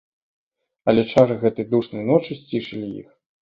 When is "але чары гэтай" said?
0.93-1.69